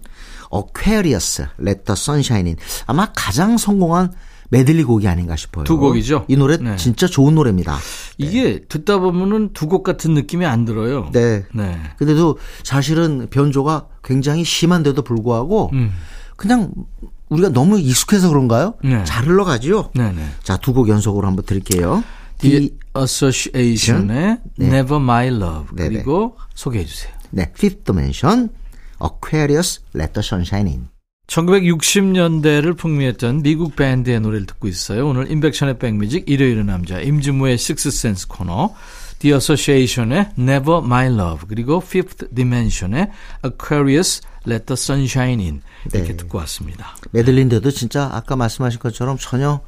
[1.85, 2.57] the Sunshine In.
[2.85, 4.11] 아마 가장 성공한
[4.51, 5.63] 메들리 곡이 아닌가 싶어요.
[5.63, 6.25] 두 곡이죠?
[6.27, 6.75] 이 노래 네.
[6.75, 7.77] 진짜 좋은 노래입니다.
[8.17, 11.09] 이게 듣다 보면은 두 곡 같은 느낌이 안 들어요.
[11.13, 11.45] 네.
[11.53, 11.77] 네.
[11.97, 15.91] 근데도 사실은 변조가 굉장히 심한데도 불구하고 음.
[16.35, 16.71] 그냥
[17.29, 18.73] 우리가 너무 익숙해서 그런가요?
[18.83, 19.03] 네.
[19.05, 19.91] 잘 흘러가죠.
[19.95, 20.21] 네네.
[20.43, 22.03] 자, 두 곡 연속으로 한번 드릴게요.
[22.39, 24.65] The Association의 네.
[24.67, 25.89] Never My Love 네네.
[25.89, 27.13] 그리고 소개해 주세요.
[27.29, 28.49] 네, Fifth Dimension,
[29.01, 30.87] Aquarius, Let the Sunshine In.
[31.31, 35.07] 1960년대를 풍미했던 미국 밴드의 노래를 듣고 있어요.
[35.07, 38.75] 오늘 인백션의 백뮤직 일요일의 남자 임진무의 식스센스 코너
[39.19, 43.11] The Association의 Never My Love 그리고 Fifth Dimension의
[43.45, 45.61] Aquarius Let the Sunshine In
[45.93, 46.17] 이렇게 네.
[46.17, 46.97] 듣고 왔습니다.
[47.11, 49.61] 메들린데도 진짜 아까 말씀하신 것처럼 전혀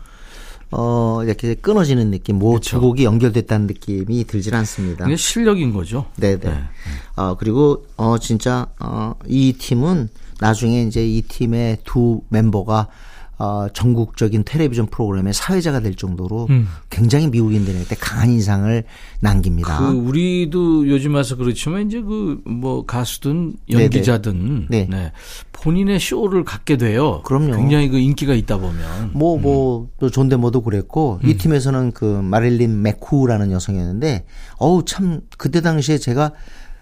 [0.72, 2.82] 어 이렇게 끊어지는 느낌, 뭐두 그쵸.
[2.82, 5.06] 곡이 연결됐다는 느낌이 들질 않습니다.
[5.06, 6.08] 이게 실력인 거죠.
[6.18, 6.40] 네네.
[6.40, 6.64] 네.
[7.16, 10.10] 어, 그리고, 어, 진짜, 어, 이 팀은
[10.44, 12.88] 나중에 이제 이 팀의 두 멤버가
[13.40, 16.68] 어, 전국적인 텔레비전 프로그램의 사회자가 될 정도로 음.
[16.90, 18.84] 굉장히 미국인들한테 강한 인상을
[19.22, 19.80] 남깁니다.
[19.80, 24.88] 그 우리도 요즘 와서 그렇지만 이제 그 뭐 가수든 연기자든 네.
[24.90, 25.12] 네.
[25.52, 27.22] 본인의 쇼를 갖게 돼요.
[27.24, 27.56] 그럼요.
[27.56, 31.30] 굉장히 그 인기가 있다 보면 뭐, 뭐, 또 존대모도 그랬고, 음.
[31.30, 34.26] 이 팀에서는 그 마릴린 맥쿠라는 여성이었는데,
[34.58, 36.34] 어우, 참, 그때 당시에 제가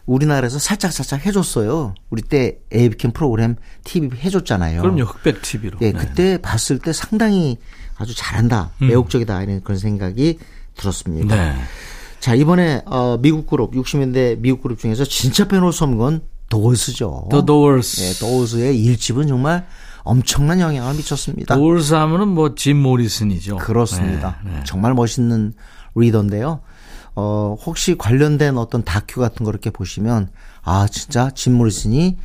[0.05, 1.93] 우리나라에서 살짝살짝 해줬어요.
[2.09, 4.81] 우리 때 에이비캠 프로그램 TV 해줬잖아요.
[4.81, 5.77] 그럼요 흑백 TV로.
[5.81, 7.57] 예, 그때 봤을 때 상당히
[7.97, 10.39] 아주 잘한다, 매혹적이다 이런 그런 생각이
[10.75, 11.35] 들었습니다.
[11.35, 11.37] 음.
[11.37, 11.55] 네.
[12.19, 17.27] 자 이번에 어, 미국 그룹 60년대 미국 그룹 중에서 진짜 빼놓을 수 없는 건 도어스죠.
[17.31, 18.01] The Doors.
[18.01, 19.65] 예, 도어스의 일집은 정말
[20.03, 21.55] 엄청난 영향을 미쳤습니다.
[21.55, 23.57] 도ors 하면은 뭐 짐 모리슨이죠.
[23.57, 24.39] 그렇습니다.
[24.43, 24.63] 네, 네.
[24.65, 25.53] 정말 멋있는
[25.95, 26.61] 리더인데요.
[27.15, 30.29] 어, 혹시 관련된 어떤 다큐 같은 거 이렇게 보시면,
[30.63, 32.17] 아, 진짜 짐 모리슨이,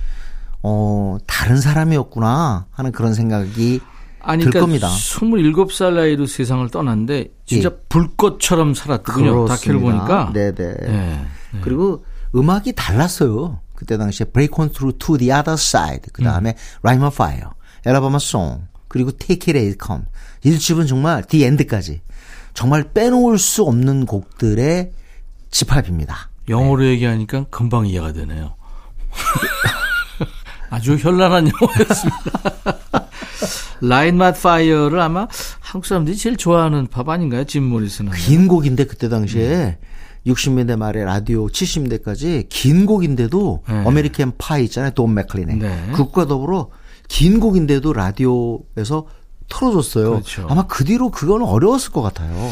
[0.63, 3.81] 어, 다른 사람이었구나 하는 그런 생각이
[4.21, 4.89] 아니, 들 그러니까 겁니다.
[4.89, 9.47] 27살 나이로 세상을 떠났는데 진짜 불꽃처럼 살았더군요.
[9.47, 10.33] 다큐를 보니까.
[10.33, 10.53] 네네.
[10.55, 11.27] 네.
[11.61, 13.61] 그리고 음악이 달랐어요.
[13.75, 17.51] 그때 당시에 Break On Through to the Other Side, 그 다음에 Rhyme of Fire,
[17.87, 20.05] Alabama Song, 그리고 Take It As It Come.
[20.43, 22.01] 1집은 정말 The End까지.
[22.57, 24.91] 정말 빼놓을 수 없는 곡들의
[25.51, 26.31] 집합입니다.
[26.49, 28.55] 영어로 얘기하니까 금방 이해가 되네요.
[30.71, 32.41] 아주 현란한 영어였습니다.
[33.83, 35.29] Light My Fire를 아마
[35.61, 37.45] 한국 사람들이 제일 좋아하는 팝 아닌가요?
[37.45, 38.11] 짐 모리슨.
[38.13, 39.77] 긴 곡인데 그때 당시에
[40.27, 43.85] 60년대 말에 라디오 70년대까지 긴 곡인데도 네.
[43.87, 44.93] American Pie 있잖아요.
[44.93, 45.57] 돈 맥클린의.
[45.57, 45.87] 네.
[45.93, 46.71] 그것과 더불어
[47.07, 49.07] 긴 곡인데도 라디오에서
[49.49, 50.11] 틀어줬어요.
[50.11, 50.47] 그렇죠.
[50.51, 52.51] 아마 그 뒤로 그거는 어려웠을 것 같아요.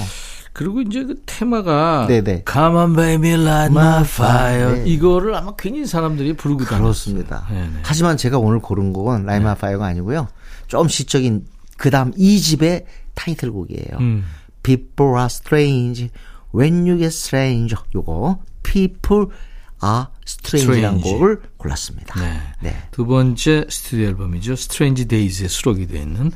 [0.53, 2.45] 그리고 이제 그 테마가 네네.
[2.51, 4.85] Come on baby light my fire 네.
[4.91, 6.65] 이거를 아마 괜히 사람들이 부르고.
[6.65, 7.45] 그렇습니다.
[7.51, 7.81] 네네.
[7.83, 10.29] 하지만 제가 오늘 고른 곡은 Light My Fire가 아니고요.
[10.69, 13.99] 좀 시적인 그 다음 2집의 타이틀곡이에요.
[13.99, 14.25] 음.
[14.63, 16.11] People are strange
[16.55, 17.75] when you're a stranger.
[17.95, 19.27] 요거 People
[19.83, 21.13] are strange라는 Strange.
[21.13, 22.21] 곡을 골랐습니다.
[22.21, 22.41] 네.
[22.61, 22.77] 네.
[22.93, 24.53] 두 번째 스튜디오 앨범이죠.
[24.53, 26.31] Strange Days에 수록이 되어 있는.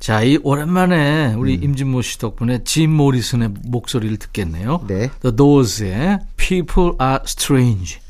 [0.00, 1.62] 자, 이 오랜만에 우리 음.
[1.62, 4.84] 임진모 씨 덕분에 짐 모리슨의 목소리를 듣겠네요.
[4.88, 5.10] 네.
[5.20, 8.00] The Doors의 People Are Strange.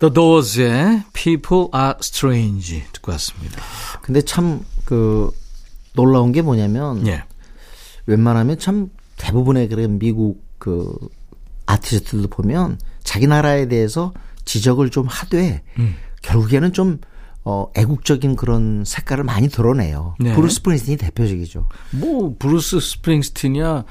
[0.00, 3.62] The Doors의 People Are Strange 듣고 왔습니다.
[4.02, 5.30] 근데 참 그
[5.94, 7.22] 놀라운 게 뭐냐면 예.
[8.06, 10.92] 웬만하면 참 대부분의 그런 미국 그
[11.66, 14.12] 아티스트들도 보면 자기 나라에 대해서
[14.44, 15.94] 지적을 좀 하되 음.
[16.22, 16.98] 결국에는 좀
[17.42, 20.14] 어, 애국적인 그런 색깔을 많이 드러내요.
[20.20, 20.34] 네.
[20.34, 21.68] 브루스 스프링스틴이 대표적이죠.
[21.92, 23.84] 뭐 브루스 스프링스틴이야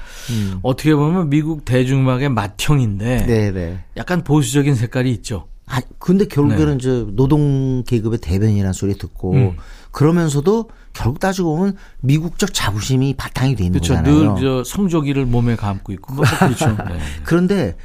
[0.62, 3.26] 어떻게 보면 미국 대중음악의 맏형인데 음.
[3.26, 3.84] 네, 네.
[3.96, 5.48] 약간 보수적인 색깔이 있죠.
[5.66, 6.82] 아, 근데 결국에는 네.
[6.82, 9.56] 저 노동 계급의 대변이라는 소리 듣고 음.
[9.92, 13.94] 그러면서도 결국 따지고 보면 미국적 자부심이 바탕이 돼 있는 그렇죠.
[13.94, 14.34] 거잖아요.
[14.34, 16.68] 늘저 성조기를 몸에 감고 있고 뭐 그렇죠.
[16.88, 16.98] 네.
[17.24, 17.76] 그런데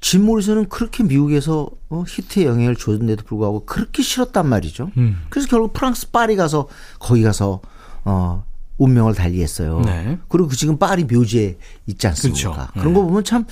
[0.00, 4.90] 짐 모리슨은 그렇게 미국에서 어, 히트에 영향을 줬는데도 불구하고 그렇게 싫었단 말이죠.
[4.96, 5.22] 음.
[5.28, 6.68] 그래서 결국 프랑스 파리 가서
[7.00, 7.60] 거기 가서
[8.04, 8.44] 어
[8.78, 9.80] 운명을 달리했어요.
[9.80, 10.18] 네.
[10.28, 12.52] 그리고 그 지금 파리 묘지에 있지 않습니까?
[12.52, 12.72] 그렇죠.
[12.74, 13.44] 그런 거 보면 참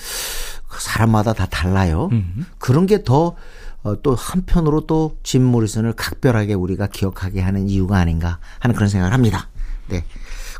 [0.78, 2.08] 사람마다 다 달라요.
[2.12, 2.46] 음.
[2.58, 3.34] 그런 게더
[3.82, 9.12] 어, 또 한편으로 또 짐 모리슨을 각별하게 우리가 기억하게 하는 이유가 아닌가 하는 그런 생각을
[9.12, 9.48] 합니다.
[9.88, 10.04] 네.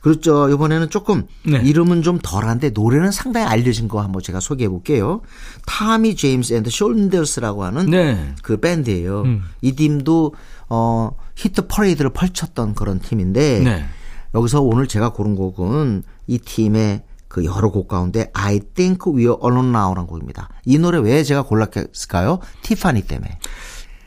[0.06, 0.48] 그렇죠.
[0.50, 1.60] 이번에는 조금 네.
[1.64, 5.20] 이름은 좀 덜한데 노래는 상당히 알려진 거 한번 제가 소개해 볼게요.
[5.66, 8.34] 타미 제임스 앤 더 션델스라고 하는 네.
[8.40, 9.22] 그 밴드예요.
[9.22, 9.42] 음.
[9.62, 10.34] 이 팀도
[10.68, 13.84] 어 히트 퍼레이드를 펼쳤던 그런 팀인데 네.
[14.32, 19.70] 여기서 오늘 제가 고른 곡은 이 팀의 그 여러 곡 가운데 I Think We're Alone
[19.70, 20.50] Now라는 곡입니다.
[20.64, 22.38] 이 노래 왜 제가 골랐을까요?
[22.62, 23.40] 티파니 때문에.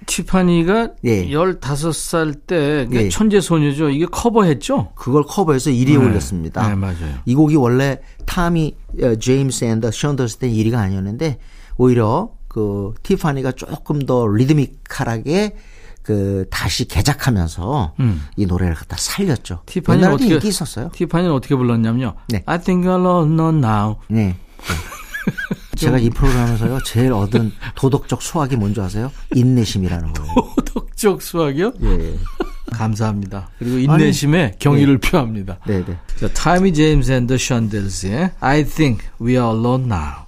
[0.09, 1.27] 티파니가 예.
[1.27, 3.09] 15살 때 그러니까 예.
[3.09, 3.89] 천재 소녀죠.
[3.89, 4.93] 이게 커버했죠?
[4.95, 5.95] 그걸 커버해서 1위에 네.
[5.97, 6.67] 올렸습니다.
[6.67, 7.19] 네, 맞아요.
[7.25, 11.37] 이 곡이 원래 타미 어, 제임스 앤 더 션델스 때 1위가 아니었는데
[11.77, 15.55] 오히려 그 티파니가 조금 더 리드미컬하게
[16.01, 18.23] 그 다시 개작하면서 음.
[18.35, 19.61] 이 노래를 갖다 살렸죠.
[19.67, 20.89] 티파니는 옛날에도 어떻게 인기 있었어요.
[20.91, 22.15] 티파니는 어떻게 불렀냐면요.
[22.29, 22.41] 네.
[22.47, 23.97] I think we're alone now.
[24.07, 24.35] 네.
[25.79, 29.11] 제가 이 프로그램에서요 제일 얻은 도덕적 수확이 뭔지 아세요?
[29.35, 30.33] 인내심이라는 거예요.
[30.65, 31.73] 도덕적 수확이요?
[31.83, 32.15] 예.
[32.71, 33.49] 감사합니다.
[33.57, 35.57] 그리고 인내심에 경의를 표합니다.
[35.65, 35.97] 네, 네.
[36.19, 40.27] 자, 타미 제임스 앤 더 션델스의 I think we are alone now.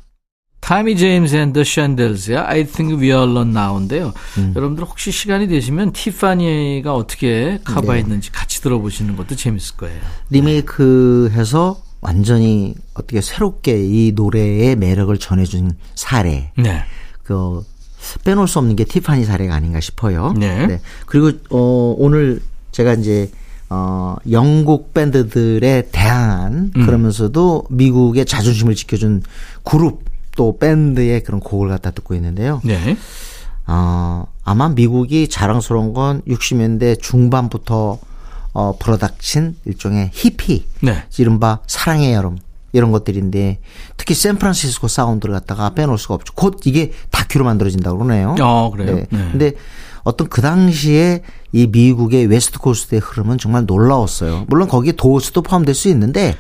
[0.60, 4.14] 타미 제임스 앤 더 션델스의 I think we are alone now인데요.
[4.38, 4.54] 음.
[4.56, 7.60] 여러분들 혹시 시간이 되시면 티파니가 어떻게 네.
[7.64, 10.00] 커버했는지 같이 들어보시는 것도 재밌을 거예요.
[10.30, 16.52] 리메이크해서 완전히 어떻게 새롭게 이 노래의 매력을 전해준 사례.
[16.58, 16.84] 네.
[17.24, 17.64] 그
[18.26, 20.34] 빼놓을 수 없는 게 티파니 사례가 아닌가 싶어요.
[20.34, 20.82] 네.
[21.06, 23.30] 그리고 어 오늘 제가 이제
[23.70, 26.86] 어 영국 밴드들의 대항한 음.
[26.86, 29.22] 그러면서도 미국의 자존심을 지켜준
[29.64, 30.04] 그룹
[30.36, 32.62] 또 밴드의 그런 곡을 갖다 듣고 있는데요.
[32.64, 32.98] 네.
[33.68, 38.00] 어 아마 미국이 자랑스러운 건 60년대 중반부터
[38.54, 41.04] 어 불어닥친 일종의 히피 네.
[41.18, 42.38] 이른바 사랑의 여름
[42.74, 43.60] 이런 것들인데
[43.98, 46.34] 특히 샌프란시스코 사운드를 갖다가 빼놓을 수가 없죠.
[46.34, 48.36] 곧 이게 다큐로 만들어진다고 그러네요.
[48.40, 48.96] 어, 그래요?
[48.96, 49.08] 네.
[49.10, 49.30] 네.
[49.32, 49.54] 근데
[50.04, 54.46] 어떤 그 당시에 이 미국의 West Coast의 흐름은 정말 놀라웠어요.
[54.48, 56.36] 물론 거기에 도어스도 포함될 수 있는데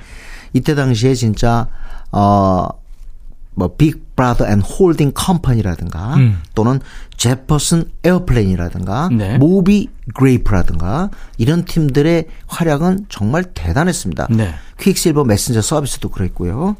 [0.53, 1.67] 이때 당시에 진짜
[2.11, 6.15] 어뭐 빅 브라더 앤 홀딩 컴퍼니라든가
[6.53, 6.79] 또는
[7.17, 9.37] 제퍼슨 에어플레인이라든가 네.
[9.39, 14.27] 모비 그레이프라든가 이런 팀들의 활약은 정말 대단했습니다.
[14.29, 14.53] 네.
[14.79, 16.75] 퀵실버 메신저 서비스도 그랬고요.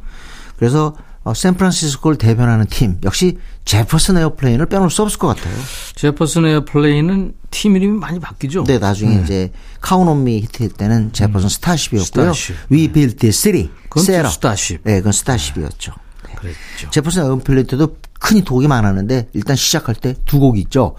[0.58, 5.54] 그래서 어, 샌프란시스코를 대변하는 팀 역시 제퍼슨 에어플레인을 빼놓을 수 없을 것 같아요.
[5.96, 8.64] 제퍼슨 에어플레인은 팀 이름이 많이 바뀌죠?
[8.64, 9.52] 근데 나중에 이제
[9.82, 12.28] Count on Me 히트일 때는 제퍼슨 스타쉽이었고요.
[12.28, 12.34] 음.
[12.34, 12.56] 스타쉽.
[12.70, 14.30] We Built This City 그건 또 세라.
[14.30, 14.82] 스타쉽.
[14.84, 15.92] 네, 그건 스타쉽이었죠.
[15.92, 16.11] 네.
[16.42, 16.90] 그랬죠.
[16.92, 17.24] 제퍼슨
[17.66, 20.96] 때도 큰 곡이 많았는데 일단 시작할 때 두곡 있죠.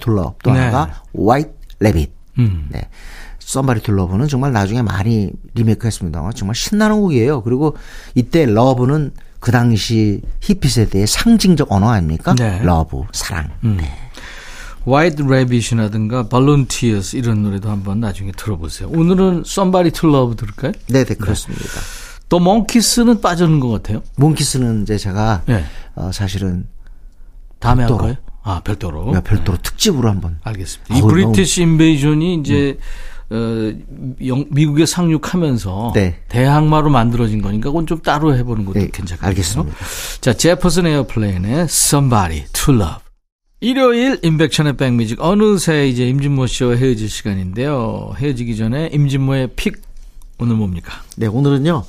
[0.00, 0.58] To Love 또 네.
[0.58, 2.12] 하나가 White Rabbit.
[2.38, 2.66] 음.
[2.70, 2.88] 네.
[3.82, 7.42] To Love는 정말 나중에 많이 리메이크했습니다만 정말 신나는 곡이에요.
[7.42, 7.76] 그리고
[8.14, 12.34] 이때 love는 그 당시 히피 세대의 상징적 언어 아닙니까?
[12.34, 12.60] 네.
[12.62, 13.50] Love, 사랑.
[13.60, 13.92] 네.
[14.86, 18.88] White Rabbit이라든가 Volunteers 이런 노래도 한번 나중에 들어보세요.
[18.88, 20.72] 오늘은 Somebody to Love 들을까요?
[20.88, 21.64] 네, 네, 그렇습니다.
[22.34, 24.02] 또 몽키스는 빠지는 것 같아요.
[24.16, 25.64] 몽키스는 이제 제가 네.
[25.94, 26.66] 어, 사실은
[27.60, 27.92] 다음에 할.
[27.96, 28.16] 거예요?
[28.42, 29.12] 아, 별도로.
[29.22, 30.96] 별도로 특집으로 한번 알겠습니다.
[30.96, 32.76] 이 British Invasion이 이제
[33.30, 33.36] 어,
[34.26, 36.22] 영- 미국에 상륙하면서 네.
[36.28, 39.28] 대항마로 만들어진 거니까 그건 좀 따로 해보는 것도 네, 괜찮겠네요.
[39.28, 39.76] 알겠습니다.
[40.20, 42.96] 자, 제퍼슨 에어플레인의 Somebody to Love.
[43.60, 48.12] 일요일 인백션의 백뮤직 어느새 이제 임진모 씨와 헤어질 시간인데요.
[48.18, 49.80] 헤어지기 전에 임진모의 pick
[50.40, 50.92] 오늘 뭡니까?
[51.16, 51.84] 네, 오늘은요,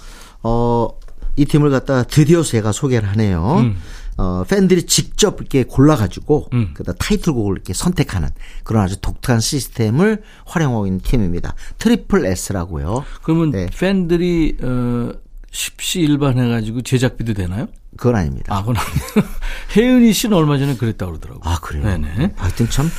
[0.47, 0.89] 어,
[1.35, 3.57] 이 팀을 갖다 드디어 제가 소개를 하네요.
[3.57, 3.77] 음.
[4.17, 6.69] 어, 팬들이 직접 이렇게 골라가지고, 음.
[6.75, 8.29] 그다 타이틀곡을 이렇게 선택하는
[8.63, 11.55] 그런 아주 독특한 시스템을 활용하고 있는 팀입니다.
[11.79, 13.03] 트리플 S라고요.
[13.23, 13.65] 그러면 네.
[13.77, 15.11] 팬들이 어,
[15.51, 17.67] 십시일반 해가지고 제작비도 되나요?
[17.97, 18.55] 그건 아닙니다.
[18.55, 19.29] 아, 그건 아니에요.
[19.75, 21.41] 혜은이 씨는 얼마 전에 그랬다고 그러더라고요.
[21.49, 21.83] 아, 그래요?
[21.83, 22.33] 네네.
[22.35, 22.89] 하여튼 참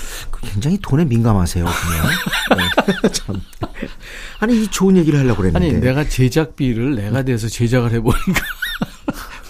[0.43, 2.07] 굉장히 돈에 민감하세요, 그냥.
[3.03, 3.41] 네, 참.
[4.41, 5.67] 아니 이 좋은 얘기를 하려고 그랬는데.
[5.69, 8.41] 아니 내가 제작비를 내가 대서 제작을 해보니까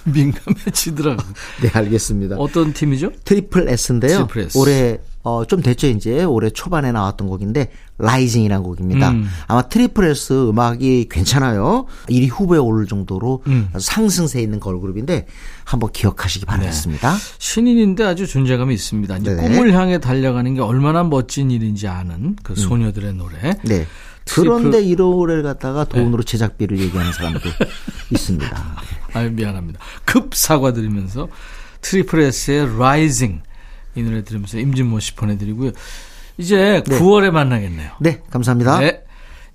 [0.13, 1.23] 민감해지더라고.
[1.63, 2.37] 네 알겠습니다.
[2.37, 3.13] 어떤 팀이죠?
[3.25, 4.27] 트리플 S인데요.
[4.27, 4.59] 트리플 S.
[4.59, 9.11] 올해 어, 좀 됐죠 이제 올해 초반에 나왔던 곡인데 Rising이라는 곡입니다.
[9.11, 9.29] 음.
[9.49, 11.87] 아마 트리플 S 음악이 괜찮아요.
[12.09, 13.69] 1위 후보에 오를 정도로 음.
[13.77, 15.27] 상승세 있는 걸그룹인데
[15.65, 17.17] 한번 기억하시기 바라겠습니다.
[17.39, 19.17] 신인인데 아주 존재감이 있습니다.
[19.17, 19.49] 이제 네네.
[19.57, 23.59] 꿈을 향해 달려가는 게 얼마나 멋진 일인지 아는 그 소녀들의 노래.
[23.65, 23.87] 네.
[24.27, 27.41] 그런데 이 노래를 갖다가 돈으로 제작비를 얘기하는 사람도
[28.11, 28.77] 있습니다.
[29.15, 29.81] 아유 미안합니다.
[30.05, 31.29] 급 사과드리면서
[31.81, 33.43] 트리플 S의 Rising
[33.95, 35.73] 이 노래 들으면서 임진모 씨 보내드리고요.
[36.39, 37.93] 이제 9월에 만나겠네요.
[38.01, 38.81] 네, 감사합니다.
[38.81, 39.03] 네.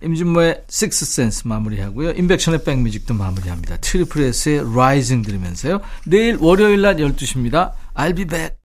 [0.03, 2.11] 임진모의 Sense 마무리하고요.
[2.11, 3.77] 임백천의 백뮤직도 마무리합니다.
[3.77, 5.81] 트리플 S의 Rising 들으면서요.
[6.05, 7.73] 내일 월요일 낮 12시입니다.
[7.93, 8.61] I'll be back.